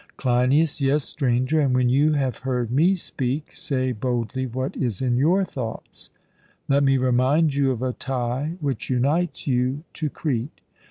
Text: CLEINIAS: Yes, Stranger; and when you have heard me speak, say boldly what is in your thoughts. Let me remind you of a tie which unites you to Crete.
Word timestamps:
CLEINIAS: 0.17 0.81
Yes, 0.81 1.03
Stranger; 1.03 1.59
and 1.61 1.75
when 1.75 1.87
you 1.87 2.13
have 2.13 2.39
heard 2.39 2.71
me 2.71 2.95
speak, 2.95 3.53
say 3.53 3.91
boldly 3.91 4.47
what 4.47 4.75
is 4.75 4.99
in 4.99 5.15
your 5.15 5.45
thoughts. 5.45 6.09
Let 6.67 6.83
me 6.83 6.97
remind 6.97 7.53
you 7.53 7.69
of 7.69 7.83
a 7.83 7.93
tie 7.93 8.55
which 8.61 8.89
unites 8.89 9.45
you 9.45 9.83
to 9.93 10.09
Crete. 10.09 10.61